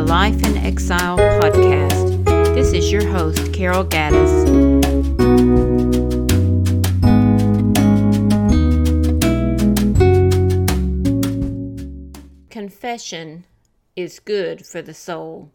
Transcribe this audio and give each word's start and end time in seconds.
Life 0.00 0.42
in 0.44 0.56
Exile 0.56 1.18
podcast. 1.18 2.24
This 2.54 2.72
is 2.72 2.90
your 2.90 3.06
host, 3.06 3.52
Carol 3.52 3.84
Gaddis. 3.84 4.80
Confession 12.48 13.44
is 13.94 14.20
good 14.20 14.64
for 14.64 14.80
the 14.80 14.94
soul. 14.94 15.50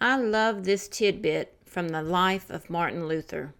I 0.00 0.16
love 0.16 0.64
this 0.64 0.86
tidbit 0.86 1.56
from 1.64 1.88
the 1.88 2.02
life 2.02 2.50
of 2.50 2.70
Martin 2.70 3.08
Luther. 3.08 3.54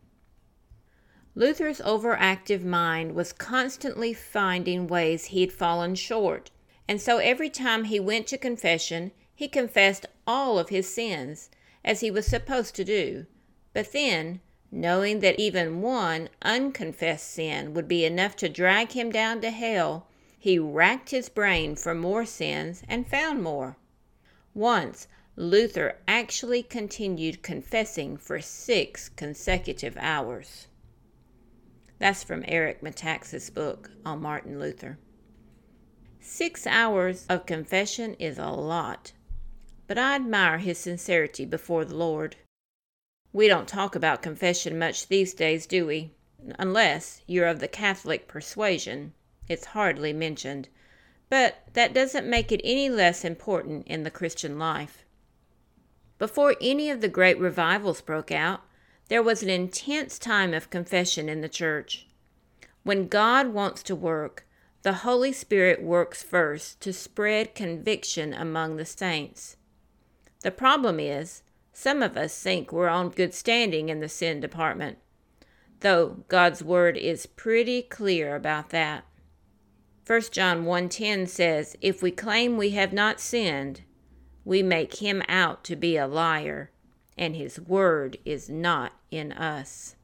Luther's 1.34 1.80
overactive 1.80 2.62
mind 2.62 3.14
was 3.14 3.32
constantly 3.32 4.12
finding 4.12 4.86
ways 4.86 5.26
he'd 5.26 5.52
fallen 5.52 5.94
short, 5.94 6.50
and 6.86 7.00
so 7.00 7.18
every 7.18 7.48
time 7.48 7.84
he 7.84 7.98
went 7.98 8.26
to 8.26 8.36
confession, 8.36 9.12
he 9.42 9.48
confessed 9.48 10.06
all 10.24 10.56
of 10.56 10.68
his 10.68 10.94
sins, 10.94 11.50
as 11.84 11.98
he 11.98 12.12
was 12.12 12.24
supposed 12.24 12.76
to 12.76 12.84
do. 12.84 13.26
But 13.72 13.90
then, 13.90 14.40
knowing 14.70 15.18
that 15.18 15.40
even 15.40 15.82
one 15.82 16.28
unconfessed 16.42 17.28
sin 17.28 17.74
would 17.74 17.88
be 17.88 18.04
enough 18.04 18.36
to 18.36 18.48
drag 18.48 18.92
him 18.92 19.10
down 19.10 19.40
to 19.40 19.50
hell, 19.50 20.06
he 20.38 20.60
racked 20.60 21.10
his 21.10 21.28
brain 21.28 21.74
for 21.74 21.92
more 21.92 22.24
sins 22.24 22.84
and 22.88 23.04
found 23.04 23.42
more. 23.42 23.76
Once, 24.54 25.08
Luther 25.34 25.96
actually 26.06 26.62
continued 26.62 27.42
confessing 27.42 28.16
for 28.16 28.40
six 28.40 29.08
consecutive 29.08 29.96
hours. 29.96 30.68
That's 31.98 32.22
from 32.22 32.44
Eric 32.46 32.80
Metaxas' 32.80 33.52
book 33.52 33.90
on 34.06 34.22
Martin 34.22 34.60
Luther. 34.60 35.00
Six 36.20 36.64
hours 36.64 37.26
of 37.28 37.44
confession 37.44 38.14
is 38.20 38.38
a 38.38 38.46
lot, 38.46 39.10
but 39.92 39.98
I 39.98 40.14
admire 40.14 40.56
his 40.56 40.78
sincerity 40.78 41.44
before 41.44 41.84
the 41.84 41.94
Lord. 41.94 42.36
We 43.30 43.46
don't 43.46 43.68
talk 43.68 43.94
about 43.94 44.22
confession 44.22 44.78
much 44.78 45.06
these 45.06 45.34
days, 45.34 45.66
do 45.66 45.84
we? 45.84 46.14
Unless 46.58 47.20
you're 47.26 47.46
of 47.46 47.60
the 47.60 47.68
Catholic 47.68 48.26
persuasion, 48.26 49.12
it's 49.48 49.66
hardly 49.66 50.14
mentioned, 50.14 50.70
but 51.28 51.56
that 51.74 51.92
doesn't 51.92 52.26
make 52.26 52.50
it 52.50 52.62
any 52.64 52.88
less 52.88 53.22
important 53.22 53.86
in 53.86 54.02
the 54.02 54.10
Christian 54.10 54.58
life. 54.58 55.04
Before 56.18 56.56
any 56.58 56.88
of 56.88 57.02
the 57.02 57.08
great 57.08 57.38
revivals 57.38 58.00
broke 58.00 58.32
out, 58.32 58.62
there 59.10 59.22
was 59.22 59.42
an 59.42 59.50
intense 59.50 60.18
time 60.18 60.54
of 60.54 60.70
confession 60.70 61.28
in 61.28 61.42
the 61.42 61.50
church. 61.50 62.06
When 62.82 63.08
God 63.08 63.48
wants 63.48 63.82
to 63.82 63.94
work, 63.94 64.46
the 64.84 64.94
Holy 65.04 65.32
Spirit 65.34 65.82
works 65.82 66.22
first 66.22 66.80
to 66.80 66.94
spread 66.94 67.54
conviction 67.54 68.32
among 68.32 68.76
the 68.76 68.86
saints. 68.86 69.58
The 70.42 70.50
problem 70.50 70.98
is, 70.98 71.42
some 71.72 72.02
of 72.02 72.16
us 72.16 72.42
think 72.42 72.72
we're 72.72 72.88
on 72.88 73.10
good 73.10 73.32
standing 73.32 73.88
in 73.88 74.00
the 74.00 74.08
sin 74.08 74.40
department, 74.40 74.98
though 75.80 76.24
God's 76.28 76.62
word 76.62 76.96
is 76.96 77.26
pretty 77.26 77.82
clear 77.82 78.34
about 78.34 78.70
that. 78.70 79.04
1 80.04 80.32
John 80.32 80.64
1:10 80.64 81.26
says, 81.28 81.76
"If 81.80 82.02
we 82.02 82.10
claim 82.10 82.56
we 82.56 82.70
have 82.70 82.92
not 82.92 83.20
sinned, 83.20 83.82
we 84.44 84.62
make 84.62 84.96
him 84.96 85.22
out 85.28 85.62
to 85.64 85.76
be 85.76 85.96
a 85.96 86.08
liar, 86.08 86.72
and 87.16 87.36
his 87.36 87.60
word 87.60 88.18
is 88.24 88.48
not 88.48 88.92
in 89.10 89.30
us. 89.32 89.94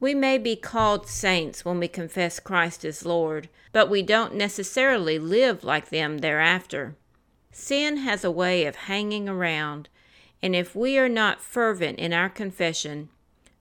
We 0.00 0.14
may 0.14 0.38
be 0.38 0.56
called 0.56 1.08
saints 1.08 1.64
when 1.64 1.78
we 1.78 1.88
confess 1.88 2.40
Christ 2.40 2.84
as 2.84 3.04
Lord, 3.04 3.48
but 3.72 3.90
we 3.90 4.02
don't 4.02 4.34
necessarily 4.34 5.18
live 5.18 5.64
like 5.64 5.90
them 5.90 6.18
thereafter. 6.18 6.96
Sin 7.58 7.96
has 7.98 8.22
a 8.22 8.30
way 8.30 8.66
of 8.66 8.76
hanging 8.76 9.28
around, 9.28 9.88
and 10.42 10.54
if 10.54 10.76
we 10.76 10.98
are 10.98 11.08
not 11.08 11.40
fervent 11.40 11.98
in 11.98 12.12
our 12.12 12.28
confession, 12.28 13.08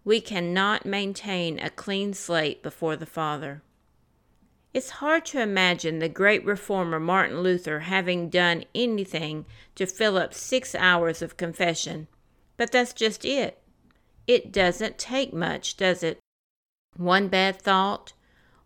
we 0.03 0.19
cannot 0.19 0.85
maintain 0.85 1.57
a 1.59 1.69
clean 1.69 2.13
slate 2.13 2.61
before 2.61 2.95
the 2.95 3.05
Father. 3.05 3.61
It's 4.73 4.99
hard 5.01 5.25
to 5.27 5.41
imagine 5.41 5.99
the 5.99 6.09
great 6.09 6.43
reformer 6.43 6.99
Martin 6.99 7.39
Luther 7.39 7.81
having 7.81 8.29
done 8.29 8.65
anything 8.75 9.45
to 9.75 9.85
fill 9.85 10.17
up 10.17 10.33
six 10.33 10.75
hours 10.75 11.21
of 11.21 11.37
confession 11.37 12.07
but 12.57 12.71
that's 12.71 12.93
just 12.93 13.25
it. 13.25 13.61
It 14.27 14.51
doesn't 14.51 14.97
take 14.97 15.33
much, 15.33 15.77
does 15.77 16.03
it? 16.03 16.19
One 16.95 17.27
bad 17.27 17.61
thought, 17.61 18.13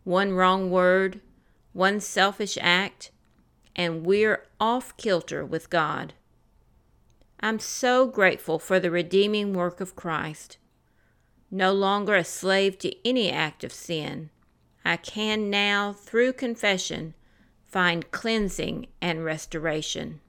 one 0.03 0.33
wrong 0.33 0.69
word, 0.69 1.21
one 1.73 1.99
selfish 1.99 2.57
act, 2.61 3.11
and 3.79 4.05
we're 4.05 4.43
off 4.59 4.97
kilter 4.97 5.45
with 5.45 5.69
God. 5.69 6.13
I'm 7.39 7.59
so 7.59 8.07
grateful 8.07 8.59
for 8.59 8.77
the 8.77 8.91
redeeming 8.91 9.53
work 9.53 9.79
of 9.79 9.95
Christ. 9.95 10.57
No 11.49 11.71
longer 11.71 12.13
a 12.13 12.25
slave 12.25 12.77
to 12.79 12.93
any 13.07 13.31
act 13.31 13.63
of 13.63 13.71
sin, 13.71 14.31
I 14.83 14.97
can 14.97 15.49
now, 15.49 15.93
through 15.93 16.33
confession, 16.33 17.13
find 17.67 18.11
cleansing 18.11 18.87
and 19.01 19.23
restoration. 19.23 20.19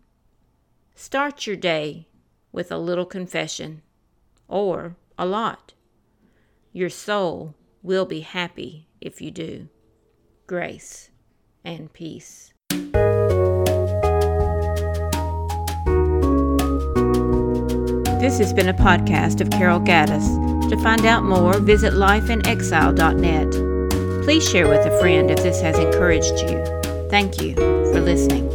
Start 0.95 1.45
your 1.45 1.57
day 1.57 2.07
with 2.53 2.71
a 2.71 2.79
little 2.79 3.05
confession, 3.05 3.83
or 4.47 4.95
a 5.19 5.27
lot. 5.27 5.75
Your 6.73 6.89
soul 6.89 7.57
will 7.83 8.05
be 8.05 8.21
happy 8.21 8.87
if 9.01 9.21
you 9.21 9.33
do. 9.33 9.69
Grace 10.47 11.11
and 11.65 11.93
peace. 11.93 12.55
This 18.21 18.39
has 18.39 18.53
been 18.53 18.69
a 18.69 18.75
podcast 18.75 19.41
of 19.41 19.51
Carol 19.51 19.81
Gaddis. 19.81 20.69
To 20.69 20.77
find 20.83 21.07
out 21.07 21.25
more, 21.25 21.59
visit 21.59 21.95
lifeinexile.net. 21.95 24.25
Please 24.25 24.49
share 24.49 24.69
with 24.69 24.87
a 24.87 25.01
friend 25.01 25.31
if 25.31 25.43
this 25.43 25.61
has 25.63 25.79
encouraged 25.79 26.39
you. 26.41 26.63
Thank 27.09 27.41
you 27.41 27.55
for 27.55 28.01
listening. 28.01 28.51